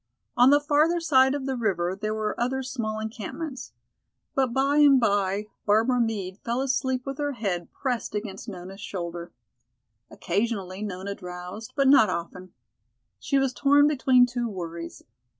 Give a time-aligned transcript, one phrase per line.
[0.35, 3.71] On the farther side of the river there were other small encampments.
[4.33, 9.31] But by and by Barbara Meade fell asleep with her head pressed against Nona's shoulder.
[10.09, 12.51] Occasionally Nona drowsed, but not often.
[13.19, 15.03] She was torn between two worries.